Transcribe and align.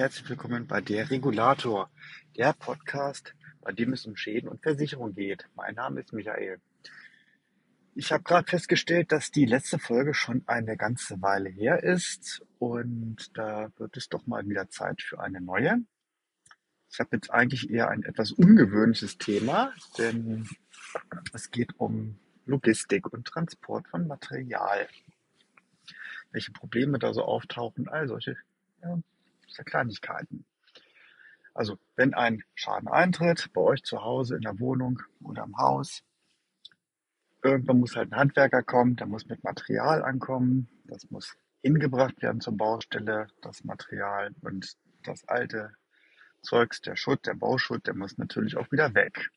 Herzlich 0.00 0.30
willkommen 0.30 0.66
bei 0.66 0.80
Der 0.80 1.10
Regulator, 1.10 1.90
der 2.34 2.54
Podcast, 2.54 3.34
bei 3.60 3.70
dem 3.70 3.92
es 3.92 4.06
um 4.06 4.16
Schäden 4.16 4.48
und 4.48 4.62
Versicherung 4.62 5.12
geht. 5.12 5.44
Mein 5.54 5.74
Name 5.74 6.00
ist 6.00 6.14
Michael. 6.14 6.58
Ich 7.94 8.10
habe 8.10 8.22
gerade 8.22 8.48
festgestellt, 8.48 9.12
dass 9.12 9.30
die 9.30 9.44
letzte 9.44 9.78
Folge 9.78 10.14
schon 10.14 10.42
eine 10.46 10.78
ganze 10.78 11.20
Weile 11.20 11.50
her 11.50 11.82
ist 11.82 12.42
und 12.58 13.36
da 13.36 13.70
wird 13.76 13.94
es 13.98 14.08
doch 14.08 14.26
mal 14.26 14.48
wieder 14.48 14.70
Zeit 14.70 15.02
für 15.02 15.20
eine 15.20 15.42
neue. 15.42 15.82
Ich 16.90 16.98
habe 16.98 17.16
jetzt 17.16 17.30
eigentlich 17.30 17.68
eher 17.68 17.90
ein 17.90 18.02
etwas 18.02 18.32
ungewöhnliches 18.32 19.18
Thema, 19.18 19.74
denn 19.98 20.48
es 21.34 21.50
geht 21.50 21.78
um 21.78 22.18
Logistik 22.46 23.12
und 23.12 23.26
Transport 23.26 23.86
von 23.88 24.06
Material. 24.06 24.88
Welche 26.30 26.52
Probleme 26.52 26.98
da 26.98 27.12
so 27.12 27.22
auftauchen, 27.22 27.86
all 27.86 28.08
solche 28.08 28.38
ja, 28.80 28.98
Kleinigkeiten. 29.64 30.44
Also 31.54 31.78
wenn 31.96 32.14
ein 32.14 32.42
Schaden 32.54 32.88
eintritt, 32.88 33.52
bei 33.52 33.60
euch 33.60 33.82
zu 33.82 34.02
Hause, 34.02 34.36
in 34.36 34.42
der 34.42 34.58
Wohnung 34.60 35.02
oder 35.22 35.44
im 35.44 35.56
Haus, 35.58 36.02
irgendwann 37.42 37.80
muss 37.80 37.96
halt 37.96 38.12
ein 38.12 38.18
Handwerker 38.18 38.62
kommen, 38.62 38.96
der 38.96 39.06
muss 39.06 39.26
mit 39.26 39.42
Material 39.42 40.02
ankommen, 40.02 40.68
das 40.84 41.10
muss 41.10 41.36
hingebracht 41.62 42.22
werden 42.22 42.40
zur 42.40 42.56
Baustelle, 42.56 43.28
das 43.42 43.64
Material 43.64 44.34
und 44.40 44.76
das 45.02 45.26
alte 45.28 45.72
Zeugs, 46.42 46.80
der 46.80 46.96
Schutt, 46.96 47.26
der 47.26 47.34
Bauschutt, 47.34 47.86
der 47.86 47.94
muss 47.94 48.16
natürlich 48.16 48.56
auch 48.56 48.70
wieder 48.72 48.94
weg. 48.94 49.30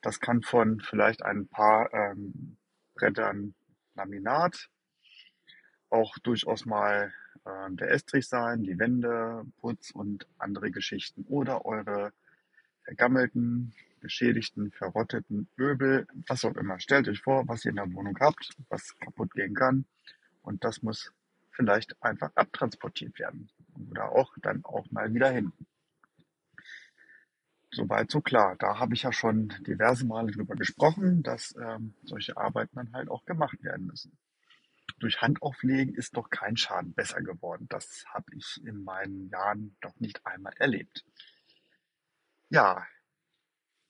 Das 0.00 0.20
kann 0.20 0.42
von 0.42 0.80
vielleicht 0.80 1.22
ein 1.22 1.48
paar 1.48 1.92
ähm, 1.92 2.56
Brettern 2.94 3.54
Laminat 3.94 4.68
auch 5.90 6.18
durchaus 6.18 6.66
mal 6.66 7.12
der 7.70 7.90
Estrich 7.90 8.28
sein, 8.28 8.62
die 8.62 8.78
Wände, 8.78 9.44
Putz 9.60 9.90
und 9.90 10.26
andere 10.38 10.70
Geschichten 10.70 11.24
oder 11.28 11.64
eure 11.64 12.12
vergammelten, 12.84 13.74
beschädigten, 14.00 14.70
verrotteten 14.70 15.48
Möbel, 15.56 16.06
was 16.26 16.44
auch 16.44 16.56
immer. 16.56 16.78
Stellt 16.80 17.08
euch 17.08 17.20
vor, 17.20 17.46
was 17.48 17.64
ihr 17.64 17.70
in 17.70 17.76
der 17.76 17.92
Wohnung 17.92 18.16
habt, 18.20 18.50
was 18.68 18.98
kaputt 18.98 19.32
gehen 19.34 19.54
kann 19.54 19.84
und 20.42 20.64
das 20.64 20.82
muss 20.82 21.12
vielleicht 21.50 22.00
einfach 22.02 22.30
abtransportiert 22.36 23.18
werden 23.18 23.50
oder 23.90 24.12
auch 24.12 24.32
dann 24.40 24.64
auch 24.64 24.90
mal 24.90 25.12
wieder 25.12 25.30
hin. 25.30 25.52
Soweit 27.70 28.10
so 28.10 28.20
klar. 28.20 28.56
Da 28.58 28.78
habe 28.78 28.94
ich 28.94 29.02
ja 29.02 29.12
schon 29.12 29.52
diverse 29.66 30.06
Male 30.06 30.32
drüber 30.32 30.54
gesprochen, 30.54 31.22
dass 31.22 31.54
ähm, 31.60 31.94
solche 32.02 32.36
Arbeiten 32.36 32.76
dann 32.76 32.92
halt 32.92 33.10
auch 33.10 33.24
gemacht 33.26 33.62
werden 33.62 33.86
müssen 33.86 34.16
durch 34.98 35.20
Handauflegen 35.20 35.94
ist 35.94 36.16
doch 36.16 36.30
kein 36.30 36.56
Schaden 36.56 36.92
besser 36.92 37.22
geworden. 37.22 37.66
Das 37.68 38.04
habe 38.12 38.26
ich 38.34 38.60
in 38.64 38.84
meinen 38.84 39.28
Jahren 39.28 39.76
noch 39.82 39.98
nicht 40.00 40.24
einmal 40.26 40.54
erlebt. 40.58 41.04
Ja, 42.50 42.86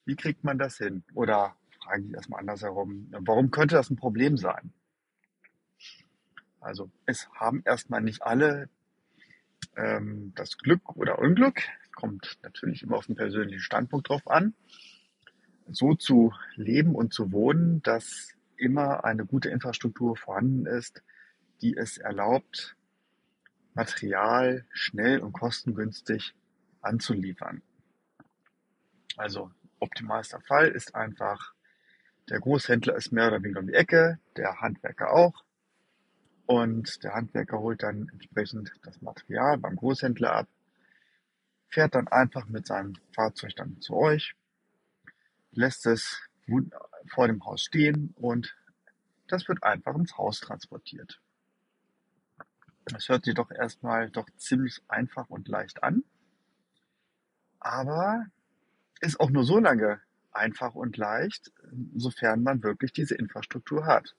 wie 0.05 0.17
kriegt 0.17 0.45
man 0.45 0.59
das 0.59 0.79
hin? 0.79 1.05
Oder 1.15 1.57
frage 1.83 2.05
ich 2.05 2.13
erstmal 2.13 2.41
andersherum, 2.41 3.09
warum 3.11 3.51
könnte 3.51 3.77
das 3.77 3.91
ein 3.91 3.97
Problem 3.97 4.37
sein? 4.37 4.73
Also 6.61 6.91
es 7.07 7.29
haben 7.31 7.63
erstmal 7.65 8.01
nicht 8.01 8.23
alle 8.23 8.69
ähm, 9.77 10.33
das 10.35 10.59
Glück 10.59 10.97
oder 10.97 11.19
Unglück, 11.19 11.63
kommt 11.95 12.39
natürlich 12.43 12.83
immer 12.83 12.97
auf 12.97 13.07
den 13.07 13.17
persönlichen 13.17 13.61
Standpunkt 13.61 14.09
drauf 14.09 14.27
an, 14.29 14.55
so 15.71 15.95
zu 15.95 16.33
leben 16.57 16.95
und 16.95 17.13
zu 17.13 17.33
wohnen, 17.33 17.83
dass 17.83 18.35
immer 18.59 19.05
eine 19.05 19.25
gute 19.25 19.49
Infrastruktur 19.49 20.17
vorhanden 20.17 20.67
ist, 20.67 21.03
die 21.61 21.77
es 21.77 21.99
erlaubt, 21.99 22.77
Material 23.75 24.65
schnell 24.73 25.21
und 25.21 25.33
kostengünstig 25.33 26.35
anzuliefern. 26.81 27.63
Also 29.17 29.51
optimalster 29.79 30.41
Fall 30.41 30.69
ist 30.69 30.95
einfach, 30.95 31.55
der 32.29 32.41
Großhändler 32.41 32.97
ist 32.97 33.13
mehr 33.13 33.29
oder 33.29 33.43
weniger 33.43 33.61
um 33.61 33.67
die 33.67 33.75
Ecke, 33.75 34.19
der 34.37 34.61
Handwerker 34.61 35.13
auch. 35.13 35.45
Und 36.47 37.03
der 37.05 37.15
Handwerker 37.15 37.59
holt 37.59 37.83
dann 37.83 38.09
entsprechend 38.13 38.73
das 38.83 39.01
Material 39.03 39.59
beim 39.59 39.77
Großhändler 39.77 40.33
ab, 40.33 40.49
fährt 41.69 41.95
dann 41.95 42.09
einfach 42.09 42.47
mit 42.49 42.67
seinem 42.67 42.95
Fahrzeug 43.15 43.55
dann 43.57 43.81
zu 43.81 43.95
euch, 43.95 44.35
lässt 45.53 45.87
es 45.87 46.21
vor 47.07 47.29
dem 47.29 47.45
Haus 47.45 47.63
stehen 47.63 48.15
und 48.17 48.57
das 49.29 49.49
wird 49.49 49.63
einfach 49.63 49.95
ins 49.95 50.17
Haus 50.17 50.41
transportiert. 50.41 51.21
Das 52.87 53.09
hört 53.09 53.25
sich 53.25 53.35
doch 53.35 53.51
erstmal 53.51 54.11
doch 54.11 54.29
ziemlich 54.37 54.83
einfach 54.89 55.29
und 55.29 55.49
leicht 55.49 55.83
an, 55.83 56.05
aber 57.61 58.27
ist 59.01 59.21
auch 59.21 59.31
nur 59.31 59.45
so 59.45 59.59
lange 59.59 60.01
einfach 60.33 60.75
und 60.75 60.97
leicht, 60.97 61.53
sofern 61.95 62.43
man 62.43 62.63
wirklich 62.63 62.93
diese 62.93 63.15
Infrastruktur 63.15 63.87
hat. 63.87 64.15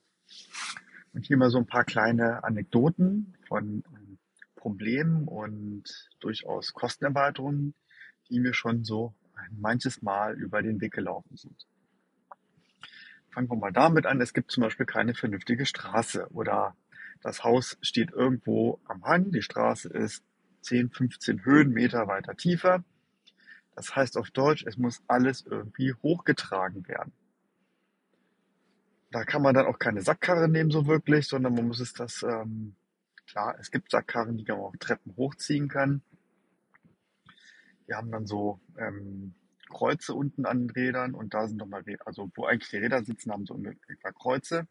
Und 1.12 1.26
hier 1.26 1.36
mal 1.36 1.50
so 1.50 1.58
ein 1.58 1.66
paar 1.66 1.84
kleine 1.84 2.44
Anekdoten 2.44 3.36
von 3.48 3.82
ähm, 3.92 4.18
Problemen 4.54 5.26
und 5.26 6.08
durchaus 6.20 6.72
Kostenerweiterungen, 6.72 7.74
die 8.28 8.38
mir 8.38 8.54
schon 8.54 8.84
so 8.84 9.14
manches 9.50 10.02
Mal 10.02 10.34
über 10.34 10.62
den 10.62 10.80
Weg 10.80 10.92
gelaufen 10.92 11.36
sind. 11.36 11.66
Fangen 13.32 13.48
wir 13.48 13.56
mal 13.56 13.72
damit 13.72 14.06
an. 14.06 14.20
Es 14.20 14.34
gibt 14.34 14.50
zum 14.50 14.62
Beispiel 14.62 14.86
keine 14.86 15.14
vernünftige 15.14 15.64
Straße 15.66 16.28
oder 16.30 16.76
das 17.22 17.44
Haus 17.44 17.78
steht 17.80 18.10
irgendwo 18.10 18.80
am 18.84 19.04
Hang. 19.04 19.30
Die 19.30 19.42
Straße 19.42 19.88
ist 19.88 20.24
10, 20.62 20.90
15 20.90 21.44
Höhenmeter 21.44 22.08
weiter 22.08 22.36
tiefer. 22.36 22.84
Das 23.76 23.94
heißt 23.94 24.16
auf 24.16 24.30
Deutsch, 24.30 24.64
es 24.66 24.76
muss 24.76 25.02
alles 25.06 25.46
irgendwie 25.46 25.94
hochgetragen 26.02 26.86
werden. 26.88 27.12
Da 29.12 29.24
kann 29.24 29.42
man 29.42 29.54
dann 29.54 29.66
auch 29.66 29.78
keine 29.78 30.02
Sackkarre 30.02 30.48
nehmen 30.48 30.70
so 30.70 30.86
wirklich, 30.86 31.26
sondern 31.26 31.54
man 31.54 31.66
muss 31.66 31.80
es 31.80 31.92
das, 31.92 32.22
ähm, 32.22 32.76
klar, 33.26 33.56
es 33.58 33.70
gibt 33.70 33.90
Sackkarren, 33.90 34.36
die 34.36 34.44
man 34.44 34.58
auch 34.58 34.74
Treppen 34.78 35.16
hochziehen 35.16 35.68
kann. 35.68 36.02
Die 37.88 37.94
haben 37.94 38.10
dann 38.10 38.26
so 38.26 38.60
ähm, 38.76 39.34
Kreuze 39.70 40.14
unten 40.14 40.44
an 40.44 40.66
den 40.66 40.70
Rädern 40.70 41.14
und 41.14 41.32
da 41.32 41.48
sind 41.48 41.56
nochmal, 41.56 41.84
also 42.04 42.30
wo 42.34 42.44
eigentlich 42.44 42.70
die 42.70 42.76
Räder 42.76 43.02
sitzen, 43.02 43.32
haben 43.32 43.46
so 43.46 43.58
etwa 43.88 44.12
Kreuze. 44.12 44.66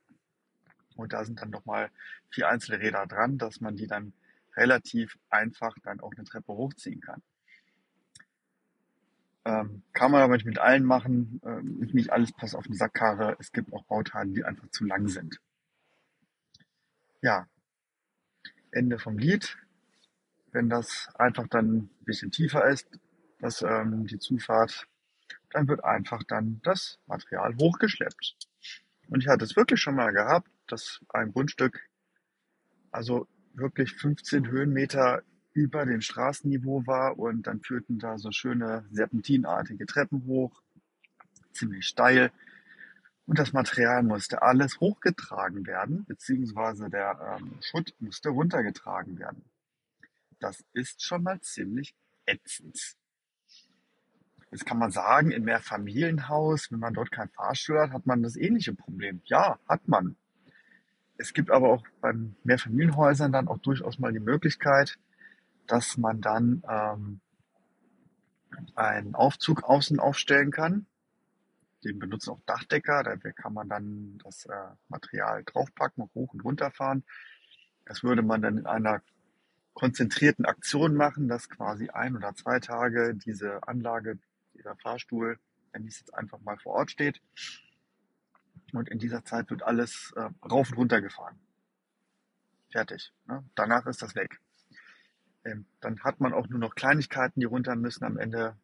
Und 0.95 1.13
da 1.13 1.23
sind 1.23 1.41
dann 1.41 1.49
nochmal 1.49 1.89
vier 2.29 2.49
einzelne 2.49 2.79
Räder 2.79 3.07
dran, 3.07 3.37
dass 3.37 3.61
man 3.61 3.75
die 3.75 3.87
dann 3.87 4.13
relativ 4.55 5.17
einfach 5.29 5.75
dann 5.83 6.01
auch 6.01 6.11
eine 6.15 6.25
Treppe 6.25 6.53
hochziehen 6.53 6.99
kann. 6.99 7.21
Ähm, 9.45 9.83
kann 9.93 10.11
man 10.11 10.21
aber 10.21 10.33
nicht 10.35 10.45
mit 10.45 10.59
allen 10.59 10.83
machen. 10.83 11.41
Ähm, 11.45 11.79
nicht 11.93 12.11
alles 12.11 12.33
passt 12.33 12.55
auf 12.55 12.66
eine 12.66 12.75
Sackkarre. 12.75 13.37
Es 13.39 13.51
gibt 13.51 13.71
auch 13.73 13.85
Bauteile, 13.85 14.31
die 14.31 14.43
einfach 14.43 14.69
zu 14.69 14.85
lang 14.85 15.07
sind. 15.07 15.39
Ja, 17.21 17.47
Ende 18.71 18.99
vom 18.99 19.17
Lied. 19.17 19.57
Wenn 20.51 20.69
das 20.69 21.09
einfach 21.16 21.47
dann 21.47 21.77
ein 21.77 21.89
bisschen 22.05 22.31
tiefer 22.31 22.67
ist, 22.67 22.87
dass 23.39 23.61
ähm, 23.61 24.05
die 24.05 24.19
Zufahrt, 24.19 24.88
dann 25.51 25.67
wird 25.67 25.83
einfach 25.83 26.23
dann 26.23 26.61
das 26.63 27.00
Material 27.07 27.55
hochgeschleppt. 27.57 28.35
Und 29.07 29.22
ich 29.23 29.27
hatte 29.27 29.45
es 29.45 29.55
wirklich 29.55 29.81
schon 29.81 29.95
mal 29.95 30.11
gehabt, 30.11 30.50
dass 30.67 31.00
ein 31.09 31.31
Grundstück 31.31 31.81
also 32.91 33.28
wirklich 33.53 33.94
15 33.94 34.47
Höhenmeter 34.47 35.23
über 35.53 35.85
dem 35.85 36.02
Straßenniveau 36.02 36.85
war 36.85 37.17
und 37.17 37.47
dann 37.47 37.61
führten 37.61 37.99
da 37.99 38.17
so 38.17 38.31
schöne 38.31 38.85
serpentinartige 38.91 39.85
Treppen 39.85 40.25
hoch, 40.25 40.61
ziemlich 41.53 41.87
steil. 41.87 42.31
Und 43.25 43.40
das 43.40 43.53
Material 43.53 44.03
musste 44.03 44.41
alles 44.41 44.79
hochgetragen 44.79 45.67
werden, 45.67 46.05
beziehungsweise 46.05 46.90
der 46.90 47.37
ähm, 47.40 47.58
Schutt 47.61 47.93
musste 47.99 48.29
runtergetragen 48.29 49.19
werden. 49.19 49.43
Das 50.40 50.64
ist 50.73 51.03
schon 51.03 51.23
mal 51.23 51.40
ziemlich 51.41 51.93
ätzend. 52.25 52.96
Jetzt 54.51 54.66
kann 54.66 54.79
man 54.79 54.91
sagen, 54.91 55.31
in 55.31 55.43
Mehrfamilienhaus, 55.43 56.72
wenn 56.72 56.79
man 56.79 56.93
dort 56.93 57.11
kein 57.11 57.29
Fahrstuhl 57.29 57.79
hat, 57.79 57.91
hat 57.91 58.07
man 58.07 58.23
das 58.23 58.35
ähnliche 58.35 58.73
Problem. 58.73 59.22
Ja, 59.25 59.59
hat 59.67 59.87
man. 59.87 60.16
Es 61.17 61.34
gibt 61.34 61.51
aber 61.51 61.69
auch 61.69 61.84
bei 62.01 62.13
Mehrfamilienhäusern 62.43 63.31
dann 63.31 63.47
auch 63.47 63.59
durchaus 63.59 63.99
mal 63.99 64.11
die 64.11 64.19
Möglichkeit, 64.19 64.97
dass 65.67 65.97
man 65.97 66.22
dann 66.22 66.63
ähm, 66.67 67.19
einen 68.75 69.16
Aufzug 69.16 69.63
außen 69.63 69.99
aufstellen 69.99 70.52
kann. 70.52 70.87
Den 71.84 71.99
benutzen 71.99 72.31
auch 72.31 72.41
Dachdecker, 72.45 73.03
da 73.03 73.16
kann 73.31 73.53
man 73.53 73.69
dann 73.69 74.17
das 74.23 74.45
äh, 74.45 74.53
Material 74.87 75.43
draufpacken, 75.45 76.09
hoch 76.16 76.34
und 76.34 76.43
runter 76.43 76.72
fahren. 76.72 77.03
Das 77.85 78.03
würde 78.03 78.22
man 78.22 78.41
dann 78.41 78.57
in 78.57 78.66
einer 78.66 79.02
konzentrierten 79.73 80.45
Aktion 80.45 80.95
machen, 80.95 81.28
dass 81.28 81.49
quasi 81.49 81.90
ein 81.90 82.16
oder 82.16 82.34
zwei 82.35 82.59
Tage 82.59 83.16
diese 83.16 83.66
Anlage 83.67 84.19
dieser 84.59 84.76
Fahrstuhl, 84.76 85.40
wenn 85.72 85.84
dies 85.84 86.00
jetzt 86.00 86.14
einfach 86.14 86.40
mal 86.41 86.58
vor 86.58 86.73
Ort 86.73 86.91
steht. 86.91 87.22
Und 88.73 88.90
in 88.90 89.00
dieser 89.00 89.23
Zeit 89.26 89.50
wird 89.50 89.64
alles 89.64 90.14
äh, 90.16 90.29
rauf 90.47 90.70
und 90.72 90.78
runter 90.78 91.02
gefahren. 91.02 91.40
Fertig. 92.72 93.11
Ne? 93.26 93.44
Danach 93.56 93.88
ist 93.88 94.02
das 94.02 94.16
weg. 94.16 94.40
Ähm, 95.44 95.66
dann 95.79 96.00
hat 96.03 96.20
man 96.20 96.34
auch 96.34 96.47
nur 96.50 96.59
noch 96.59 96.76
Kleinigkeiten, 96.76 97.40
die 97.40 97.46
runter 97.46 97.76
müssen 97.76 98.03
am 98.03 98.17
Ende, 98.17 98.56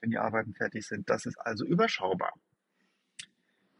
wenn 0.00 0.10
die 0.10 0.18
Arbeiten 0.18 0.54
fertig 0.54 0.86
sind. 0.86 1.10
Das 1.10 1.26
ist 1.26 1.36
also 1.38 1.64
überschaubar. 1.66 2.32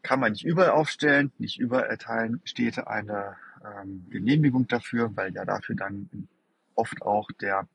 Kann 0.03 0.19
man 0.19 0.33
nicht 0.33 0.45
überall 0.45 0.71
aufstellen, 0.71 1.31
nicht 1.37 1.59
überall 1.59 1.85
erteilen 1.85 2.41
Städte 2.43 2.87
eine 2.87 3.37
ähm, 3.63 4.07
Genehmigung 4.09 4.67
dafür, 4.67 5.15
weil 5.15 5.33
ja 5.33 5.45
dafür 5.45 5.75
dann 5.75 6.27
oft 6.75 7.01
auch 7.01 7.31
der 7.39 7.67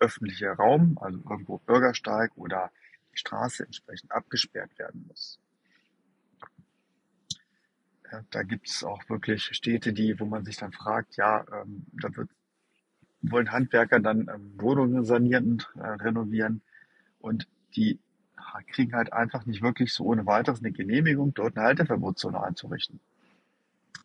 öffentliche 0.00 0.48
Raum, 0.50 0.98
also 1.00 1.18
irgendwo 1.28 1.58
Bürgersteig 1.58 2.32
oder 2.36 2.70
die 3.14 3.18
Straße 3.18 3.64
entsprechend 3.64 4.12
abgesperrt 4.12 4.78
werden 4.78 5.06
muss. 5.06 5.38
Ja, 8.10 8.24
da 8.30 8.42
gibt 8.42 8.68
es 8.68 8.84
auch 8.84 9.08
wirklich 9.08 9.44
Städte, 9.56 9.92
die, 9.92 10.18
wo 10.20 10.26
man 10.26 10.44
sich 10.44 10.56
dann 10.56 10.72
fragt, 10.72 11.16
ja, 11.16 11.44
ähm, 11.52 11.86
da 11.92 12.14
wird, 12.16 12.30
wollen 13.22 13.50
Handwerker 13.50 14.00
dann 14.00 14.28
ähm, 14.28 14.52
Wohnungen 14.56 15.04
sanieren 15.04 15.52
und 15.52 15.68
äh, 15.76 15.86
renovieren 15.86 16.60
und 17.18 17.48
die 17.74 17.98
kriegen 18.62 18.94
halt 18.94 19.12
einfach 19.12 19.46
nicht 19.46 19.62
wirklich 19.62 19.92
so 19.92 20.04
ohne 20.04 20.26
weiteres 20.26 20.60
eine 20.60 20.72
Genehmigung, 20.72 21.34
dort 21.34 21.56
eine 21.56 21.66
Halteverbotszone 21.66 22.40
einzurichten. 22.42 23.00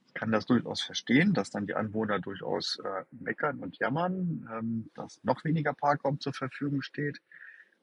Ich 0.08 0.14
kann 0.14 0.32
das 0.32 0.46
durchaus 0.46 0.82
verstehen, 0.82 1.34
dass 1.34 1.52
dann 1.52 1.68
die 1.68 1.76
Anwohner 1.76 2.20
durchaus 2.20 2.80
äh, 2.80 3.04
meckern 3.12 3.60
und 3.60 3.78
jammern, 3.78 4.50
ähm, 4.52 4.90
dass 4.96 5.24
noch 5.24 5.44
weniger 5.44 5.74
Parkraum 5.74 6.20
zur 6.20 6.34
Verfügung 6.34 6.82
steht. 6.82 7.22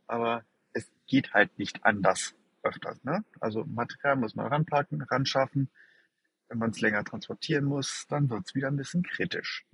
Aber 0.06 0.42
es 0.76 0.92
geht 1.06 1.32
halt 1.32 1.58
nicht 1.58 1.84
anders 1.84 2.34
öfters. 2.62 3.02
Ne? 3.02 3.24
Also 3.40 3.64
Material 3.64 4.16
muss 4.16 4.34
man 4.34 4.46
ranpacken, 4.46 5.00
ranschaffen. 5.00 5.70
Wenn 6.48 6.58
man 6.58 6.70
es 6.70 6.80
länger 6.80 7.02
transportieren 7.02 7.64
muss, 7.64 8.06
dann 8.08 8.28
wird 8.28 8.46
es 8.46 8.54
wieder 8.54 8.68
ein 8.68 8.76
bisschen 8.76 9.02
kritisch. 9.02 9.66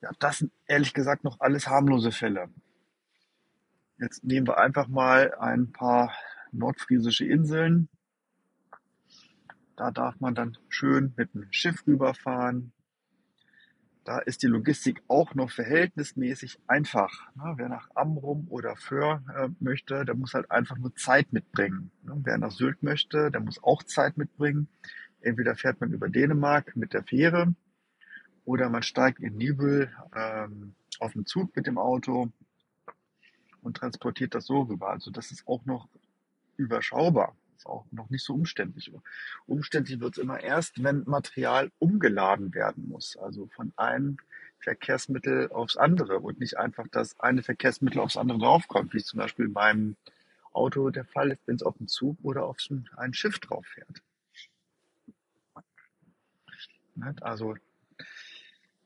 Ja, 0.00 0.10
das 0.20 0.38
sind 0.38 0.52
ehrlich 0.66 0.92
gesagt 0.94 1.24
noch 1.24 1.40
alles 1.40 1.66
harmlose 1.66 2.12
Fälle. 2.12 2.50
Jetzt 3.98 4.22
nehmen 4.22 4.46
wir 4.46 4.58
einfach 4.58 4.86
mal 4.86 5.34
ein 5.34 5.72
paar 5.72 6.14
nordfriesische 6.52 7.24
Inseln. 7.24 7.88
Da 9.76 9.90
darf 9.90 10.20
man 10.20 10.34
dann 10.34 10.58
schön 10.68 11.14
mit 11.16 11.34
dem 11.34 11.50
Schiff 11.52 11.84
rüberfahren. 11.86 12.72
Da 14.08 14.20
ist 14.20 14.42
die 14.42 14.46
Logistik 14.46 15.02
auch 15.06 15.34
noch 15.34 15.50
verhältnismäßig 15.50 16.60
einfach. 16.66 17.28
wer 17.34 17.68
nach 17.68 17.90
Amrum 17.94 18.46
oder 18.48 18.74
Föhr 18.74 19.22
äh, 19.36 19.50
möchte, 19.60 20.06
der 20.06 20.14
muss 20.14 20.32
halt 20.32 20.50
einfach 20.50 20.78
nur 20.78 20.96
Zeit 20.96 21.30
mitbringen. 21.34 21.90
wer 22.00 22.38
nach 22.38 22.50
Sylt 22.50 22.82
möchte, 22.82 23.30
der 23.30 23.42
muss 23.42 23.62
auch 23.62 23.82
Zeit 23.82 24.16
mitbringen. 24.16 24.66
Entweder 25.20 25.56
fährt 25.56 25.82
man 25.82 25.92
über 25.92 26.08
Dänemark 26.08 26.74
mit 26.74 26.94
der 26.94 27.02
Fähre 27.02 27.54
oder 28.46 28.70
man 28.70 28.82
steigt 28.82 29.20
in 29.20 29.36
Nibel 29.36 29.94
ähm, 30.16 30.74
auf 31.00 31.12
den 31.12 31.26
Zug 31.26 31.54
mit 31.54 31.66
dem 31.66 31.76
Auto 31.76 32.32
und 33.60 33.76
transportiert 33.76 34.34
das 34.34 34.46
so 34.46 34.62
rüber. 34.62 34.88
Also 34.88 35.10
das 35.10 35.32
ist 35.32 35.46
auch 35.46 35.66
noch 35.66 35.86
überschaubar. 36.56 37.36
Ist 37.58 37.66
auch 37.66 37.84
noch 37.90 38.08
nicht 38.08 38.24
so 38.24 38.34
umständlich. 38.34 38.92
Umständlich 39.46 39.98
wird 39.98 40.16
es 40.16 40.22
immer 40.22 40.38
erst, 40.38 40.80
wenn 40.84 41.02
Material 41.06 41.72
umgeladen 41.80 42.54
werden 42.54 42.88
muss. 42.88 43.16
Also 43.16 43.48
von 43.48 43.72
einem 43.76 44.18
Verkehrsmittel 44.60 45.50
aufs 45.50 45.76
andere 45.76 46.20
und 46.20 46.38
nicht 46.38 46.56
einfach 46.56 46.86
das 46.92 47.18
eine 47.18 47.42
Verkehrsmittel 47.42 48.00
aufs 48.00 48.16
andere 48.16 48.38
draufkommt, 48.38 48.94
wie 48.94 49.02
zum 49.02 49.18
Beispiel 49.18 49.48
beim 49.48 49.96
Auto 50.52 50.90
der 50.90 51.04
Fall 51.04 51.32
ist, 51.32 51.40
wenn 51.46 51.56
es 51.56 51.64
auf 51.64 51.76
den 51.78 51.88
Zug 51.88 52.16
oder 52.22 52.44
auf 52.44 52.58
ein 52.96 53.12
Schiff 53.12 53.40
drauf 53.40 53.66
fährt. 53.66 54.02
Also 57.20 57.56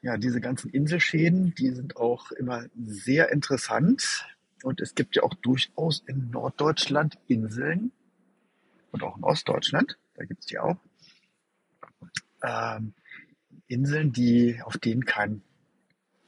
ja, 0.00 0.16
diese 0.16 0.40
ganzen 0.40 0.70
Inselschäden, 0.70 1.54
die 1.56 1.72
sind 1.72 1.98
auch 1.98 2.32
immer 2.32 2.64
sehr 2.74 3.30
interessant. 3.32 4.26
Und 4.62 4.80
es 4.80 4.94
gibt 4.94 5.14
ja 5.14 5.24
auch 5.24 5.34
durchaus 5.34 6.02
in 6.06 6.30
Norddeutschland 6.30 7.18
Inseln 7.28 7.92
und 8.92 9.02
auch 9.02 9.16
in 9.16 9.24
Ostdeutschland, 9.24 9.98
da 10.14 10.24
gibt 10.24 10.40
es 10.40 10.46
die 10.46 10.58
auch, 10.58 10.76
ähm, 12.42 12.94
Inseln, 13.66 14.12
die, 14.12 14.60
auf 14.62 14.78
denen 14.78 15.04
kein 15.04 15.42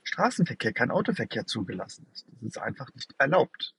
Straßenverkehr, 0.02 0.72
kein 0.72 0.90
Autoverkehr 0.90 1.46
zugelassen 1.46 2.06
ist. 2.12 2.26
Das 2.28 2.42
ist 2.42 2.58
einfach 2.58 2.92
nicht 2.94 3.14
erlaubt. 3.18 3.74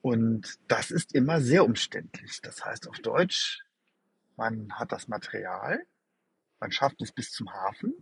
Und 0.00 0.58
das 0.68 0.90
ist 0.90 1.14
immer 1.14 1.40
sehr 1.40 1.64
umständlich. 1.64 2.40
Das 2.42 2.64
heißt 2.64 2.88
auf 2.88 2.98
Deutsch, 2.98 3.64
man 4.36 4.72
hat 4.74 4.92
das 4.92 5.08
Material, 5.08 5.86
man 6.60 6.72
schafft 6.72 7.00
es 7.00 7.12
bis 7.12 7.30
zum 7.30 7.52
Hafen 7.52 7.94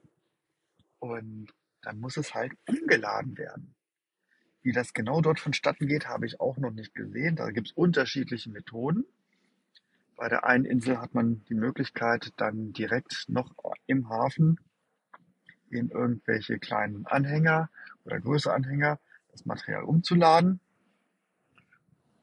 und 0.98 1.52
dann 1.82 2.00
muss 2.00 2.16
es 2.16 2.34
halt 2.34 2.52
umgeladen 2.66 3.36
werden. 3.38 3.74
Wie 4.62 4.72
das 4.72 4.92
genau 4.92 5.20
dort 5.20 5.40
vonstatten 5.40 5.86
geht, 5.86 6.08
habe 6.08 6.24
ich 6.26 6.40
auch 6.40 6.56
noch 6.56 6.70
nicht 6.70 6.94
gesehen. 6.94 7.36
Da 7.36 7.50
gibt 7.50 7.68
es 7.68 7.72
unterschiedliche 7.72 8.50
Methoden. 8.50 9.04
Bei 10.16 10.28
der 10.28 10.44
einen 10.46 10.64
Insel 10.64 11.00
hat 11.00 11.14
man 11.14 11.44
die 11.48 11.54
Möglichkeit, 11.54 12.32
dann 12.36 12.72
direkt 12.72 13.24
noch 13.28 13.52
im 13.86 14.08
Hafen 14.08 14.60
in 15.70 15.88
irgendwelche 15.88 16.58
kleinen 16.58 17.06
Anhänger 17.06 17.70
oder 18.04 18.20
größere 18.20 18.54
Anhänger 18.54 19.00
das 19.32 19.46
Material 19.46 19.82
umzuladen. 19.82 20.60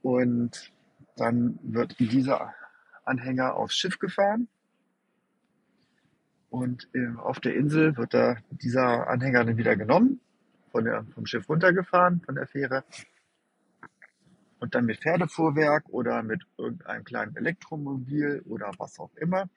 Und 0.01 0.71
dann 1.17 1.59
wird 1.61 1.99
dieser 1.99 2.53
Anhänger 3.03 3.55
aufs 3.55 3.75
Schiff 3.75 3.99
gefahren. 3.99 4.47
Und 6.49 6.87
äh, 6.93 7.09
auf 7.17 7.41
der 7.41 7.55
Insel 7.55 7.97
wird 7.97 8.13
da 8.13 8.37
dieser 8.49 9.07
Anhänger 9.07 9.43
dann 9.43 9.57
wieder 9.57 9.75
genommen 9.75 10.21
von 10.71 10.85
der, 10.85 11.03
vom 11.13 11.25
Schiff 11.25 11.47
runtergefahren, 11.49 12.21
von 12.21 12.35
der 12.35 12.47
Fähre. 12.47 12.83
Und 14.59 14.75
dann 14.75 14.85
mit 14.85 14.99
Pferdefuhrwerk 14.99 15.85
oder 15.89 16.21
mit 16.21 16.43
irgendeinem 16.57 17.03
kleinen 17.03 17.35
Elektromobil 17.35 18.43
oder 18.45 18.71
was 18.77 18.99
auch 18.99 19.13
immer, 19.15 19.49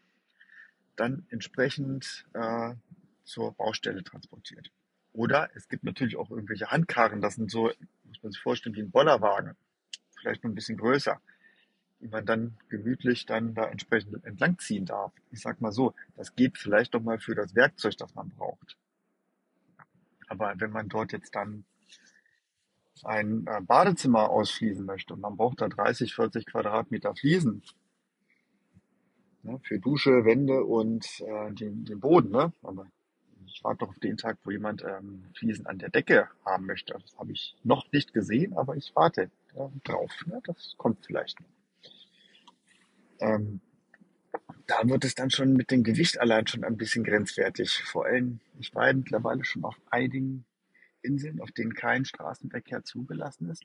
dann 0.97 1.27
entsprechend 1.31 2.25
äh, 2.35 2.75
zur 3.25 3.53
Baustelle 3.55 4.05
transportiert. 4.05 4.71
Oder 5.13 5.51
es 5.55 5.69
gibt 5.69 5.85
natürlich 5.85 6.17
auch 6.17 6.31
irgendwelche 6.31 6.71
Handkarren, 6.71 7.21
das 7.21 7.35
sind 7.35 7.51
so, 7.51 7.71
muss 8.05 8.23
man 8.23 8.33
sich 8.33 8.41
vorstellen, 8.41 8.77
wie 8.77 8.83
ein 8.83 8.91
Bollerwagen, 8.91 9.57
vielleicht 10.17 10.43
nur 10.43 10.53
ein 10.53 10.55
bisschen 10.55 10.79
größer, 10.79 11.21
die 12.01 12.09
man 12.09 12.25
dann 12.25 12.57
gemütlich 12.69 13.27
dann 13.27 13.55
da 13.55 13.69
entsprechend 13.69 14.25
entlangziehen 14.25 14.87
darf. 14.87 15.13
Ich 15.31 15.41
sag 15.41 15.61
mal 15.61 15.73
so, 15.73 15.95
das 16.17 16.35
geht 16.35 16.59
vielleicht 16.59 16.95
doch 16.95 17.03
mal 17.03 17.19
für 17.19 17.35
das 17.35 17.55
Werkzeug, 17.55 17.97
das 17.99 18.15
man 18.15 18.31
braucht. 18.31 18.77
Aber 20.33 20.55
wenn 20.57 20.71
man 20.71 20.89
dort 20.89 21.13
jetzt 21.13 21.35
dann 21.35 21.65
ein 23.05 23.47
äh, 23.47 23.61
Badezimmer 23.61 24.31
ausfließen 24.31 24.85
möchte 24.87 25.13
und 25.13 25.21
man 25.21 25.37
braucht 25.37 25.61
da 25.61 25.69
30, 25.69 26.15
40 26.15 26.47
Quadratmeter 26.47 27.15
Fliesen 27.15 27.63
ne, 29.43 29.61
für 29.63 29.79
Dusche, 29.79 30.25
Wände 30.25 30.65
und 30.65 31.21
äh, 31.21 31.53
den, 31.53 31.85
den 31.85 32.01
Boden. 32.01 32.31
Ne? 32.31 32.53
Aber 32.63 32.87
ich 33.47 33.63
warte 33.63 33.81
doch 33.81 33.91
auf 33.91 33.99
den 33.99 34.17
Tag, 34.17 34.39
wo 34.45 34.51
jemand 34.51 34.83
ähm, 34.83 35.25
Fliesen 35.35 35.67
an 35.67 35.79
der 35.79 35.91
Decke 35.91 36.29
haben 36.47 36.65
möchte. 36.65 36.95
Das 36.95 37.19
habe 37.19 37.33
ich 37.33 37.55
noch 37.63 37.93
nicht 37.93 38.15
gesehen, 38.15 38.57
aber 38.57 38.77
ich 38.77 38.97
warte 38.97 39.31
äh, 39.55 39.69
drauf. 39.85 40.13
Ne? 40.27 40.41
Das 40.45 40.75
kommt 40.79 41.05
vielleicht 41.05 41.41
noch. 41.41 41.49
Ähm, 43.21 43.61
da 44.67 44.89
wird 44.89 45.05
es 45.05 45.15
dann 45.15 45.31
schon 45.31 45.55
mit 45.55 45.71
dem 45.71 45.83
Gewicht 45.83 46.21
allein 46.21 46.47
schon 46.47 46.65
ein 46.65 46.77
bisschen 46.77 47.05
grenzwertig. 47.05 47.83
Vor 47.85 48.07
allem, 48.07 48.41
ich 48.59 48.75
war 48.75 48.93
mittlerweile 48.93 49.45
schon 49.45 49.65
auf 49.65 49.77
einigen 49.91 50.45
Inseln, 51.03 51.41
auf 51.41 51.51
denen 51.53 51.75
kein 51.75 52.05
Straßenverkehr 52.05 52.85
zugelassen 52.85 53.51
ist. 53.51 53.65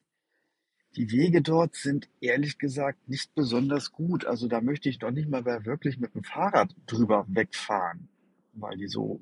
Die 0.96 1.12
Wege 1.12 1.42
dort 1.42 1.76
sind 1.76 2.10
ehrlich 2.22 2.58
gesagt 2.58 3.08
nicht 3.08 3.36
besonders 3.36 3.92
gut. 3.92 4.26
Also 4.26 4.48
da 4.48 4.62
möchte 4.62 4.90
ich 4.90 5.00
doch 5.00 5.12
nicht 5.12 5.30
mal 5.30 5.46
wirklich 5.46 6.00
mit 6.00 6.16
dem 6.16 6.24
Fahrrad 6.24 6.74
drüber 6.88 7.26
wegfahren, 7.28 8.10
weil 8.54 8.78
die 8.78 8.88
so 8.88 9.22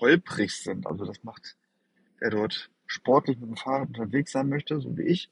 holprig 0.00 0.54
sind. 0.54 0.86
Also 0.86 1.04
das 1.04 1.24
macht, 1.24 1.56
wer 2.20 2.30
dort 2.30 2.70
sportlich 2.86 3.38
mit 3.38 3.48
dem 3.48 3.56
Fahrrad 3.56 3.88
unterwegs 3.88 4.32
sein 4.32 4.48
möchte, 4.48 4.80
so 4.80 4.96
wie 4.96 5.02
ich, 5.02 5.30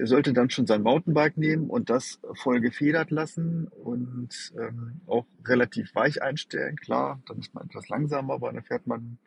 der 0.00 0.06
sollte 0.06 0.32
dann 0.32 0.48
schon 0.48 0.66
sein 0.66 0.82
Mountainbike 0.82 1.36
nehmen 1.36 1.68
und 1.68 1.90
das 1.90 2.20
voll 2.32 2.62
gefedert 2.62 3.10
lassen 3.10 3.68
und 3.68 4.30
ähm, 4.58 5.02
auch 5.06 5.26
relativ 5.44 5.94
weich 5.94 6.22
einstellen. 6.22 6.76
Klar, 6.76 7.20
dann 7.26 7.38
ist 7.38 7.52
man 7.52 7.66
etwas 7.66 7.90
langsamer, 7.90 8.32
aber 8.32 8.50
dann 8.50 8.64
fährt 8.64 8.86
man 8.86 9.18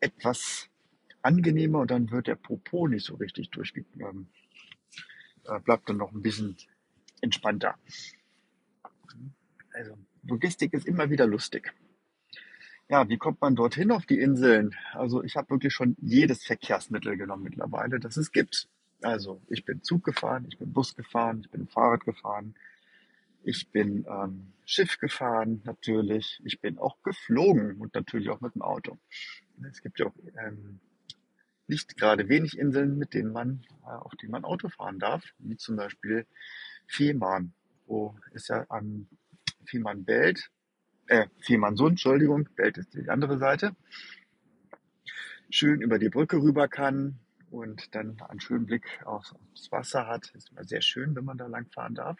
etwas 0.00 0.68
angenehmer 1.22 1.78
und 1.78 1.92
dann 1.92 2.10
wird 2.10 2.26
der 2.26 2.34
Popo 2.34 2.88
nicht 2.88 3.06
so 3.06 3.14
richtig 3.14 3.50
durchgegangen. 3.50 4.26
Äh, 5.44 5.60
bleibt 5.60 5.88
dann 5.88 5.98
noch 5.98 6.10
ein 6.10 6.22
bisschen 6.22 6.56
entspannter. 7.20 7.76
Also 9.74 9.96
Logistik 10.24 10.72
ist 10.72 10.88
immer 10.88 11.08
wieder 11.08 11.28
lustig. 11.28 11.72
Ja, 12.88 13.08
wie 13.08 13.16
kommt 13.16 13.40
man 13.40 13.54
dorthin 13.54 13.92
auf 13.92 14.06
die 14.06 14.18
Inseln? 14.18 14.74
Also 14.92 15.22
ich 15.22 15.36
habe 15.36 15.50
wirklich 15.50 15.72
schon 15.72 15.94
jedes 16.00 16.42
Verkehrsmittel 16.42 17.16
genommen 17.16 17.44
mittlerweile, 17.44 18.00
das 18.00 18.16
es 18.16 18.32
gibt. 18.32 18.68
Also 19.04 19.42
ich 19.48 19.66
bin 19.66 19.82
Zug 19.82 20.02
gefahren, 20.02 20.46
ich 20.48 20.58
bin 20.58 20.72
Bus 20.72 20.96
gefahren, 20.96 21.40
ich 21.42 21.50
bin 21.50 21.68
Fahrrad 21.68 22.04
gefahren. 22.04 22.54
Ich 23.42 23.68
bin 23.70 24.06
ähm, 24.08 24.54
Schiff 24.64 24.98
gefahren, 24.98 25.60
natürlich. 25.64 26.40
Ich 26.44 26.60
bin 26.62 26.78
auch 26.78 26.96
geflogen 27.02 27.76
und 27.76 27.94
natürlich 27.94 28.30
auch 28.30 28.40
mit 28.40 28.54
dem 28.54 28.62
Auto. 28.62 28.96
Es 29.70 29.82
gibt 29.82 29.98
ja 29.98 30.06
auch 30.06 30.14
ähm, 30.42 30.80
nicht 31.66 31.98
gerade 31.98 32.30
wenig 32.30 32.58
Inseln, 32.58 32.96
mit 32.96 33.12
denen 33.12 33.32
man, 33.32 33.62
äh, 33.82 33.90
auf 33.90 34.14
denen 34.16 34.32
man 34.32 34.44
Auto 34.44 34.70
fahren 34.70 34.98
darf, 34.98 35.22
wie 35.38 35.58
zum 35.58 35.76
Beispiel 35.76 36.26
Fehmarn, 36.86 37.52
wo 37.86 38.16
ist 38.32 38.48
ja 38.48 38.64
am 38.70 39.06
Fehmarn-Belt, 39.66 40.50
äh, 41.08 41.26
Fehmarnsund, 41.40 41.92
Entschuldigung, 41.92 42.48
Belt 42.56 42.78
ist 42.78 42.94
die 42.94 43.10
andere 43.10 43.36
Seite, 43.36 43.76
schön 45.50 45.82
über 45.82 45.98
die 45.98 46.08
Brücke 46.08 46.38
rüber 46.38 46.68
kann 46.68 47.20
und 47.54 47.94
dann 47.94 48.20
einen 48.20 48.40
schönen 48.40 48.66
Blick 48.66 49.00
aufs, 49.04 49.34
Wasser 49.70 50.06
hat. 50.06 50.30
Ist 50.34 50.50
immer 50.50 50.64
sehr 50.64 50.82
schön, 50.82 51.14
wenn 51.14 51.24
man 51.24 51.38
da 51.38 51.46
lang 51.46 51.70
fahren 51.70 51.94
darf. 51.94 52.18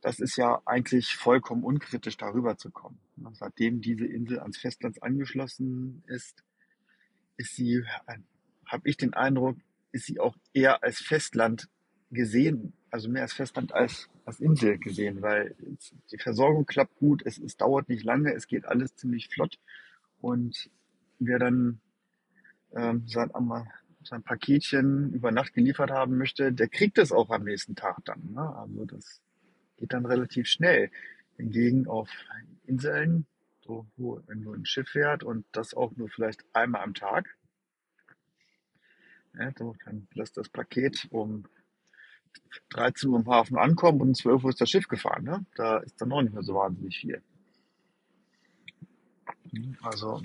Das 0.00 0.20
ist 0.20 0.36
ja 0.36 0.62
eigentlich 0.66 1.16
vollkommen 1.16 1.64
unkritisch, 1.64 2.16
darüber 2.16 2.56
zu 2.56 2.70
kommen. 2.70 3.00
Seitdem 3.32 3.80
diese 3.80 4.06
Insel 4.06 4.38
ans 4.38 4.58
Festland 4.58 5.02
angeschlossen 5.02 6.04
ist, 6.06 6.44
ist 7.36 7.56
sie, 7.56 7.84
habe 8.66 8.88
ich 8.88 8.96
den 8.96 9.14
Eindruck, 9.14 9.56
ist 9.90 10.06
sie 10.06 10.20
auch 10.20 10.36
eher 10.52 10.82
als 10.84 10.98
Festland 10.98 11.68
gesehen, 12.10 12.74
also 12.90 13.08
mehr 13.08 13.22
als 13.22 13.32
Festland 13.32 13.72
als 13.72 14.08
als 14.24 14.40
Insel 14.40 14.78
gesehen, 14.78 15.22
weil 15.22 15.56
die 16.12 16.18
Versorgung 16.18 16.66
klappt 16.66 16.96
gut, 16.96 17.22
es, 17.24 17.38
es 17.38 17.56
dauert 17.56 17.88
nicht 17.88 18.04
lange, 18.04 18.34
es 18.34 18.46
geht 18.46 18.66
alles 18.66 18.94
ziemlich 18.94 19.28
flott 19.28 19.58
und 20.20 20.70
wer 21.18 21.38
dann 21.38 21.80
ähm, 22.76 23.04
sein, 23.06 23.30
sein 24.08 24.22
Paketchen 24.22 25.12
über 25.12 25.30
Nacht 25.30 25.54
geliefert 25.54 25.90
haben 25.90 26.18
möchte, 26.18 26.52
der 26.52 26.68
kriegt 26.68 26.98
es 26.98 27.12
auch 27.12 27.30
am 27.30 27.44
nächsten 27.44 27.76
Tag 27.76 28.04
dann. 28.04 28.32
Ne? 28.32 28.56
Also 28.56 28.84
das 28.86 29.20
geht 29.76 29.92
dann 29.92 30.06
relativ 30.06 30.46
schnell. 30.48 30.90
Hingegen 31.36 31.86
auf 31.86 32.10
Inseln, 32.64 33.26
so, 33.60 33.86
wo 33.96 34.20
wenn 34.26 34.42
du 34.42 34.52
ein 34.52 34.64
Schiff 34.64 34.88
fährt 34.88 35.22
und 35.22 35.44
das 35.52 35.74
auch 35.74 35.94
nur 35.96 36.08
vielleicht 36.08 36.44
einmal 36.52 36.82
am 36.82 36.94
Tag, 36.94 37.36
ja, 39.38 39.52
so, 39.56 39.76
dann 39.84 40.08
lässt 40.14 40.36
das 40.36 40.48
Paket 40.48 41.06
um 41.10 41.44
13 42.70 43.10
Uhr 43.10 43.20
im 43.20 43.28
Hafen 43.28 43.56
ankommen 43.56 44.00
und 44.00 44.08
um 44.08 44.14
12 44.14 44.42
Uhr 44.42 44.50
ist 44.50 44.60
das 44.60 44.70
Schiff 44.70 44.88
gefahren. 44.88 45.24
Ne? 45.24 45.46
Da 45.54 45.78
ist 45.78 46.00
dann 46.00 46.12
auch 46.12 46.22
nicht 46.22 46.34
mehr 46.34 46.42
so 46.42 46.54
wahnsinnig 46.54 46.98
viel. 46.98 47.22
Also, 49.82 50.22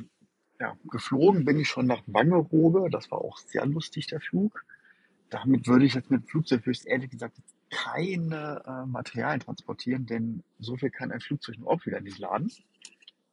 ja, 0.60 0.78
geflogen 0.90 1.46
bin 1.46 1.60
ich 1.60 1.68
schon 1.68 1.88
nach 1.88 2.04
Wangerooge. 2.08 2.90
Das 2.90 3.12
war 3.12 3.20
auch 3.20 3.38
sehr 3.38 3.66
lustig, 3.66 4.08
der 4.08 4.22
Flug. 4.22 4.66
Damit 5.30 5.68
würde 5.68 5.86
ich 5.86 5.96
jetzt 5.96 6.12
mit 6.12 6.30
Flugzeug 6.30 6.66
höchst 6.66 6.86
ehrlich 6.86 7.10
gesagt 7.10 7.36
keine 7.72 8.64
äh, 8.68 8.86
Materialien 8.86 9.40
transportieren, 9.40 10.06
denn 10.06 10.44
so 10.60 10.78
viel 10.78 10.92
kann 10.92 11.12
ein 11.12 11.20
Flugzeug 11.20 11.58
nur 11.58 11.72
auch 11.72 11.86
wieder 11.86 12.02
nicht 12.02 12.20
laden. 12.20 12.52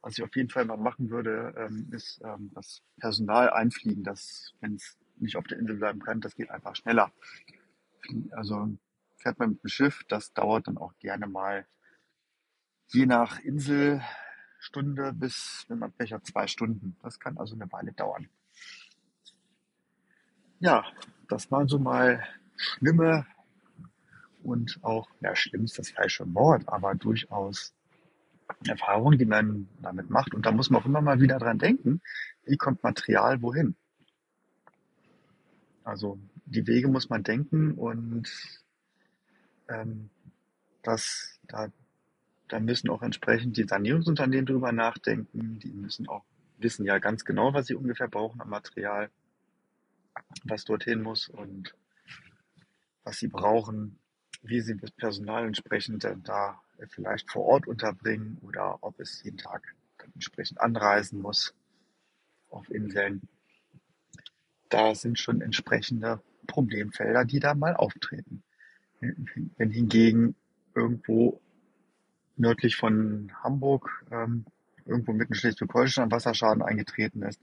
Was 0.00 0.16
ich 0.16 0.24
auf 0.24 0.34
jeden 0.34 0.48
Fall 0.48 0.64
mal 0.64 0.78
machen 0.78 1.10
würde, 1.10 1.54
ähm, 1.58 1.88
ist 1.92 2.22
ähm, 2.24 2.50
das 2.54 2.82
Personal 2.98 3.50
einfliegen, 3.50 4.02
dass, 4.02 4.54
wenn 4.60 4.76
es 4.76 4.96
nicht 5.16 5.36
auf 5.36 5.46
der 5.46 5.58
Insel 5.58 5.76
bleiben 5.76 6.00
kann, 6.00 6.22
das 6.22 6.36
geht 6.36 6.50
einfach 6.50 6.74
schneller. 6.74 7.12
Also 8.30 8.70
fährt 9.16 9.38
man 9.38 9.50
mit 9.50 9.62
dem 9.62 9.68
Schiff, 9.68 10.02
das 10.08 10.32
dauert 10.32 10.68
dann 10.68 10.78
auch 10.78 10.94
gerne 10.98 11.26
mal 11.26 11.66
je 12.88 13.04
nach 13.04 13.38
Inselstunde 14.60 15.12
bis, 15.14 15.64
wenn 15.68 15.78
man 15.78 15.92
hat, 15.98 16.26
zwei 16.26 16.46
Stunden. 16.46 16.96
Das 17.02 17.18
kann 17.18 17.38
also 17.38 17.54
eine 17.54 17.70
Weile 17.72 17.92
dauern. 17.92 18.28
Ja, 20.60 20.84
das 21.28 21.50
waren 21.50 21.66
so 21.68 21.78
mal 21.78 22.22
schlimme 22.56 23.26
und 24.42 24.78
auch, 24.82 25.08
ja, 25.20 25.34
schlimm 25.34 25.64
ist 25.64 25.78
das 25.78 25.90
falsche 25.90 26.32
Wort, 26.34 26.68
aber 26.68 26.94
durchaus 26.94 27.72
Erfahrungen, 28.66 29.18
die 29.18 29.24
man 29.24 29.68
damit 29.80 30.10
macht. 30.10 30.34
Und 30.34 30.44
da 30.44 30.52
muss 30.52 30.68
man 30.68 30.82
auch 30.82 30.86
immer 30.86 31.00
mal 31.00 31.20
wieder 31.20 31.38
dran 31.38 31.58
denken, 31.58 32.02
wie 32.44 32.56
kommt 32.56 32.82
Material 32.82 33.40
wohin? 33.40 33.74
Also 35.84 36.18
die 36.44 36.66
Wege 36.66 36.88
muss 36.88 37.08
man 37.08 37.22
denken 37.22 37.72
und 37.72 38.28
ähm, 39.68 40.10
das, 40.82 41.40
da, 41.44 41.68
da 42.52 42.60
müssen 42.60 42.90
auch 42.90 43.02
entsprechend 43.02 43.56
die 43.56 43.64
Sanierungsunternehmen 43.64 44.46
drüber 44.46 44.72
nachdenken. 44.72 45.58
Die 45.58 45.72
müssen 45.72 46.08
auch 46.08 46.24
wissen 46.58 46.84
ja 46.84 46.98
ganz 46.98 47.24
genau, 47.24 47.54
was 47.54 47.66
sie 47.66 47.74
ungefähr 47.74 48.08
brauchen 48.08 48.40
an 48.40 48.48
Material, 48.48 49.10
was 50.44 50.64
dorthin 50.64 51.02
muss 51.02 51.28
und 51.28 51.74
was 53.04 53.18
sie 53.18 53.28
brauchen, 53.28 53.98
wie 54.42 54.60
sie 54.60 54.76
das 54.76 54.90
Personal 54.90 55.46
entsprechend 55.46 56.04
da 56.04 56.60
vielleicht 56.88 57.30
vor 57.30 57.44
Ort 57.44 57.66
unterbringen 57.66 58.38
oder 58.42 58.78
ob 58.82 59.00
es 59.00 59.22
jeden 59.22 59.38
Tag 59.38 59.74
entsprechend 60.14 60.60
anreisen 60.60 61.20
muss 61.20 61.54
auf 62.50 62.68
Inseln 62.70 63.28
da 64.70 64.94
sind 64.94 65.18
schon 65.18 65.42
entsprechende 65.42 66.22
Problemfelder, 66.46 67.24
die 67.24 67.40
da 67.40 67.54
mal 67.54 67.74
auftreten. 67.76 68.42
Wenn 69.00 69.70
hingegen 69.70 70.34
irgendwo 70.74 71.40
nördlich 72.40 72.76
von 72.76 73.30
Hamburg 73.42 74.04
ähm, 74.10 74.44
irgendwo 74.86 75.12
mitten 75.12 75.34
Schleswig-Holstein 75.34 76.10
Wasserschaden 76.10 76.62
eingetreten 76.62 77.22
ist, 77.22 77.40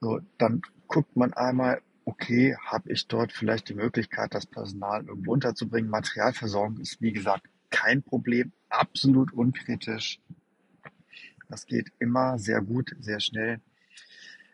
so, 0.00 0.20
dann 0.38 0.62
guckt 0.88 1.14
man 1.16 1.32
einmal, 1.32 1.80
okay, 2.04 2.56
habe 2.66 2.90
ich 2.90 3.06
dort 3.06 3.32
vielleicht 3.32 3.68
die 3.68 3.74
Möglichkeit, 3.74 4.34
das 4.34 4.46
Personal 4.46 5.06
irgendwo 5.06 5.32
unterzubringen. 5.32 5.90
Materialversorgung 5.90 6.78
ist, 6.80 7.00
wie 7.00 7.12
gesagt, 7.12 7.46
kein 7.70 8.02
Problem, 8.02 8.52
absolut 8.68 9.32
unkritisch. 9.32 10.20
Das 11.48 11.66
geht 11.66 11.92
immer 12.00 12.38
sehr 12.38 12.60
gut, 12.60 12.96
sehr 12.98 13.20
schnell. 13.20 13.60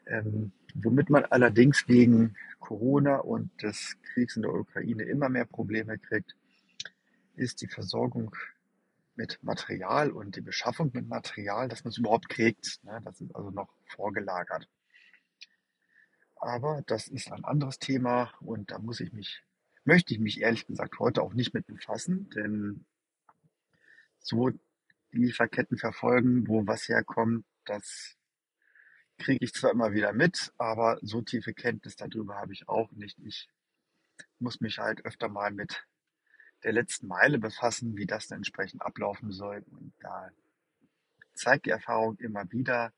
Ähm, 0.06 0.52
womit 0.74 1.08
man 1.08 1.24
allerdings 1.24 1.88
wegen 1.88 2.34
Corona 2.60 3.16
und 3.16 3.50
des 3.62 3.96
Kriegs 4.02 4.36
in 4.36 4.42
der 4.42 4.52
Ukraine 4.52 5.04
immer 5.04 5.28
mehr 5.28 5.46
Probleme 5.46 5.98
kriegt, 5.98 6.34
ist 7.36 7.62
die 7.62 7.68
Versorgung 7.68 8.34
mit 9.18 9.42
Material 9.42 10.12
und 10.12 10.36
die 10.36 10.40
Beschaffung 10.40 10.92
mit 10.94 11.08
Material, 11.08 11.68
dass 11.68 11.84
man 11.84 11.90
es 11.90 11.98
überhaupt 11.98 12.28
kriegt. 12.28 12.82
Ne? 12.84 13.02
Das 13.04 13.20
ist 13.20 13.34
also 13.34 13.50
noch 13.50 13.68
vorgelagert. 13.84 14.68
Aber 16.36 16.82
das 16.86 17.08
ist 17.08 17.32
ein 17.32 17.44
anderes 17.44 17.80
Thema 17.80 18.32
und 18.40 18.70
da 18.70 18.78
muss 18.78 19.00
ich 19.00 19.12
mich, 19.12 19.42
möchte 19.84 20.14
ich 20.14 20.20
mich 20.20 20.40
ehrlich 20.40 20.66
gesagt 20.66 21.00
heute 21.00 21.22
auch 21.22 21.34
nicht 21.34 21.52
mit 21.52 21.66
befassen, 21.66 22.30
denn 22.30 22.86
so 24.20 24.52
Lieferketten 25.10 25.78
verfolgen, 25.78 26.46
wo 26.46 26.66
was 26.68 26.88
herkommt, 26.88 27.44
das 27.64 28.16
kriege 29.18 29.44
ich 29.44 29.52
zwar 29.52 29.72
immer 29.72 29.92
wieder 29.92 30.12
mit, 30.12 30.52
aber 30.58 31.00
so 31.02 31.22
tiefe 31.22 31.54
Kenntnis 31.54 31.96
darüber 31.96 32.36
habe 32.36 32.52
ich 32.52 32.68
auch 32.68 32.92
nicht. 32.92 33.18
Ich 33.18 33.48
muss 34.38 34.60
mich 34.60 34.78
halt 34.78 35.04
öfter 35.04 35.28
mal 35.28 35.50
mit 35.50 35.84
der 36.64 36.72
letzten 36.72 37.06
Meile 37.06 37.38
befassen, 37.38 37.96
wie 37.96 38.06
das 38.06 38.28
dann 38.28 38.38
entsprechend 38.38 38.82
ablaufen 38.82 39.30
soll. 39.30 39.64
Und 39.70 39.92
da 40.00 40.30
zeigt 41.34 41.66
die 41.66 41.70
Erfahrung 41.70 42.16
immer 42.18 42.50
wieder, 42.50 42.92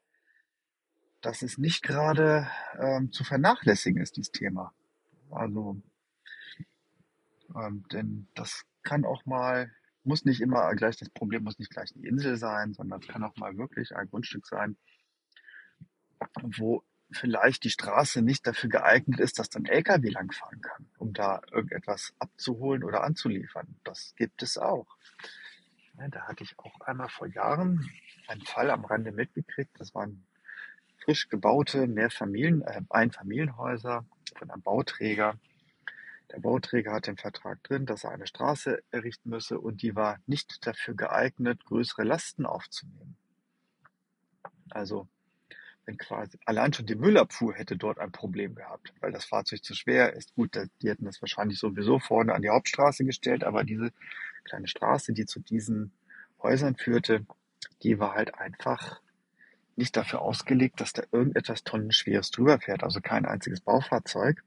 dass 1.20 1.42
es 1.42 1.58
nicht 1.58 1.82
gerade 1.82 2.48
ähm, 2.78 3.12
zu 3.12 3.24
vernachlässigen 3.24 4.00
ist, 4.00 4.16
dieses 4.16 4.32
Thema. 4.32 4.72
Also, 5.30 5.80
ähm, 7.54 7.84
denn 7.92 8.28
das 8.34 8.64
kann 8.82 9.04
auch 9.04 9.24
mal, 9.26 9.70
muss 10.02 10.24
nicht 10.24 10.40
immer 10.40 10.74
gleich, 10.74 10.96
das 10.96 11.10
Problem 11.10 11.44
muss 11.44 11.58
nicht 11.58 11.70
gleich 11.70 11.92
die 11.92 12.06
Insel 12.06 12.36
sein, 12.36 12.72
sondern 12.72 13.00
es 13.00 13.08
kann 13.08 13.22
auch 13.22 13.36
mal 13.36 13.56
wirklich 13.58 13.94
ein 13.94 14.08
Grundstück 14.08 14.46
sein, 14.46 14.76
wo 16.42 16.82
vielleicht 17.12 17.64
die 17.64 17.70
Straße 17.70 18.22
nicht 18.22 18.46
dafür 18.46 18.70
geeignet 18.70 19.20
ist, 19.20 19.38
dass 19.38 19.50
dann 19.50 19.66
LKW 19.66 20.08
langfahren 20.08 20.60
kann, 20.60 20.89
um 21.00 21.12
da 21.12 21.40
irgendetwas 21.50 22.12
abzuholen 22.18 22.84
oder 22.84 23.02
anzuliefern. 23.02 23.76
Das 23.84 24.14
gibt 24.16 24.42
es 24.42 24.58
auch. 24.58 24.86
Da 25.94 26.22
hatte 26.22 26.44
ich 26.44 26.58
auch 26.58 26.80
einmal 26.80 27.08
vor 27.08 27.26
Jahren 27.26 27.90
einen 28.28 28.42
Fall 28.42 28.70
am 28.70 28.84
Rande 28.84 29.12
mitgekriegt. 29.12 29.72
Das 29.78 29.94
waren 29.94 30.24
frisch 31.02 31.28
gebaute 31.28 31.86
Mehrfamilien, 31.86 32.62
äh, 32.62 32.82
Einfamilienhäuser 32.88 34.06
von 34.36 34.50
einem 34.50 34.62
Bauträger. 34.62 35.34
Der 36.30 36.40
Bauträger 36.40 36.92
hat 36.92 37.06
den 37.06 37.16
Vertrag 37.16 37.62
drin, 37.64 37.86
dass 37.86 38.04
er 38.04 38.12
eine 38.12 38.26
Straße 38.26 38.82
errichten 38.90 39.30
müsse 39.30 39.58
und 39.58 39.82
die 39.82 39.96
war 39.96 40.18
nicht 40.26 40.66
dafür 40.66 40.94
geeignet, 40.94 41.64
größere 41.64 42.04
Lasten 42.04 42.46
aufzunehmen. 42.46 43.16
Also 44.70 45.08
wenn 45.90 45.98
quasi 45.98 46.38
allein 46.44 46.72
schon 46.72 46.86
die 46.86 46.94
Müllabfuhr 46.94 47.54
hätte 47.54 47.76
dort 47.76 47.98
ein 47.98 48.12
Problem 48.12 48.54
gehabt, 48.54 48.92
weil 49.00 49.10
das 49.10 49.24
Fahrzeug 49.24 49.64
zu 49.64 49.74
schwer 49.74 50.14
ist. 50.14 50.34
Gut, 50.36 50.56
die 50.82 50.88
hätten 50.88 51.04
das 51.04 51.20
wahrscheinlich 51.20 51.58
sowieso 51.58 51.98
vorne 51.98 52.32
an 52.32 52.42
die 52.42 52.48
Hauptstraße 52.48 53.04
gestellt, 53.04 53.42
aber 53.42 53.64
diese 53.64 53.90
kleine 54.44 54.68
Straße, 54.68 55.12
die 55.12 55.26
zu 55.26 55.40
diesen 55.40 55.92
Häusern 56.42 56.76
führte, 56.76 57.26
die 57.82 57.98
war 57.98 58.14
halt 58.14 58.36
einfach 58.36 59.00
nicht 59.74 59.96
dafür 59.96 60.22
ausgelegt, 60.22 60.80
dass 60.80 60.92
da 60.92 61.02
irgendetwas 61.10 61.64
tonnenschweres 61.64 62.30
drüber 62.30 62.60
fährt, 62.60 62.84
also 62.84 63.00
kein 63.00 63.26
einziges 63.26 63.60
Baufahrzeug. 63.60 64.44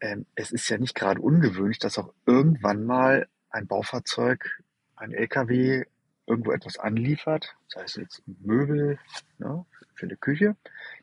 Ähm, 0.00 0.26
es 0.34 0.50
ist 0.50 0.68
ja 0.70 0.78
nicht 0.78 0.96
gerade 0.96 1.20
ungewöhnlich, 1.20 1.78
dass 1.78 1.98
auch 1.98 2.12
irgendwann 2.26 2.84
mal 2.84 3.28
ein 3.50 3.68
Baufahrzeug, 3.68 4.62
ein 4.96 5.12
LKW 5.12 5.84
irgendwo 6.26 6.52
etwas 6.52 6.78
anliefert, 6.78 7.56
sei 7.68 7.82
es 7.82 7.96
jetzt 7.96 8.22
Möbel 8.26 8.98
ne, 9.38 9.66
für 10.00 10.06
eine 10.06 10.16
Küche, 10.16 10.56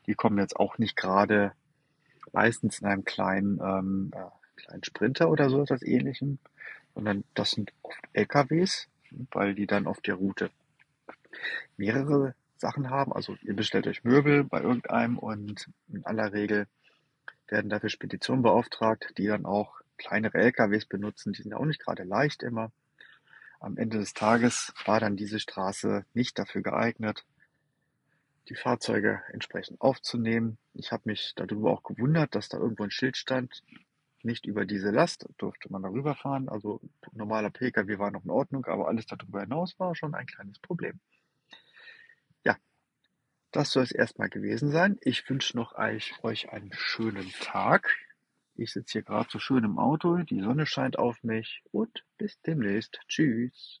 die 0.06 0.14
kommen 0.14 0.38
jetzt 0.38 0.56
auch 0.56 0.76
nicht 0.76 0.96
gerade 0.96 1.52
meistens 2.32 2.80
in 2.80 2.86
einem 2.86 3.04
kleinen, 3.04 3.60
ähm, 3.62 4.10
äh, 4.14 4.60
kleinen 4.60 4.84
Sprinter 4.84 5.30
oder 5.30 5.48
so 5.48 5.62
etwas 5.62 5.82
ähnlichem, 5.82 6.38
sondern 6.94 7.24
das 7.34 7.52
sind 7.52 7.72
oft 7.82 8.00
LKWs, 8.12 8.88
weil 9.30 9.54
die 9.54 9.66
dann 9.66 9.86
auf 9.86 10.00
der 10.00 10.16
Route 10.16 10.50
mehrere 11.76 12.34
Sachen 12.56 12.90
haben. 12.90 13.12
Also 13.12 13.36
ihr 13.42 13.54
bestellt 13.54 13.86
euch 13.86 14.02
Möbel 14.02 14.42
bei 14.44 14.60
irgendeinem 14.60 15.16
und 15.16 15.70
in 15.88 16.04
aller 16.04 16.32
Regel 16.32 16.66
werden 17.46 17.70
dafür 17.70 17.88
Speditionen 17.88 18.42
beauftragt, 18.42 19.14
die 19.16 19.26
dann 19.26 19.46
auch 19.46 19.80
kleinere 19.96 20.38
LKWs 20.38 20.86
benutzen. 20.86 21.32
Die 21.32 21.42
sind 21.42 21.54
auch 21.54 21.64
nicht 21.64 21.80
gerade 21.80 22.02
leicht 22.02 22.42
immer. 22.42 22.72
Am 23.60 23.76
Ende 23.76 23.98
des 23.98 24.12
Tages 24.12 24.72
war 24.84 25.00
dann 25.00 25.16
diese 25.16 25.38
Straße 25.38 26.04
nicht 26.14 26.38
dafür 26.38 26.62
geeignet, 26.62 27.24
die 28.48 28.54
Fahrzeuge 28.54 29.22
entsprechend 29.32 29.80
aufzunehmen. 29.80 30.58
Ich 30.74 30.92
habe 30.92 31.02
mich 31.06 31.32
darüber 31.36 31.70
auch 31.70 31.82
gewundert, 31.82 32.34
dass 32.34 32.48
da 32.48 32.58
irgendwo 32.58 32.84
ein 32.84 32.90
Schild 32.90 33.16
stand, 33.16 33.62
nicht 34.22 34.46
über 34.46 34.64
diese 34.64 34.90
Last 34.90 35.26
durfte 35.38 35.70
man 35.70 35.82
darüber 35.82 36.14
fahren. 36.14 36.48
Also 36.48 36.80
normaler 37.12 37.50
Pkw 37.50 37.98
war 37.98 38.10
noch 38.10 38.24
in 38.24 38.30
Ordnung, 38.30 38.64
aber 38.66 38.88
alles 38.88 39.06
darüber 39.06 39.40
hinaus 39.40 39.78
war 39.78 39.94
schon 39.94 40.14
ein 40.14 40.26
kleines 40.26 40.58
Problem. 40.58 41.00
Ja, 42.44 42.56
das 43.52 43.70
soll 43.70 43.84
es 43.84 43.92
erstmal 43.92 44.28
gewesen 44.28 44.70
sein. 44.70 44.98
Ich 45.02 45.28
wünsche 45.28 45.56
noch 45.56 45.76
euch, 45.76 46.50
einen 46.50 46.72
schönen 46.72 47.30
Tag. 47.40 47.96
Ich 48.54 48.72
sitze 48.72 48.92
hier 48.92 49.02
gerade 49.02 49.28
so 49.30 49.38
schön 49.38 49.62
im 49.62 49.78
Auto, 49.78 50.16
die 50.16 50.40
Sonne 50.40 50.66
scheint 50.66 50.98
auf 50.98 51.22
mich 51.22 51.62
und 51.70 52.04
bis 52.16 52.40
demnächst. 52.42 52.98
Tschüss. 53.06 53.80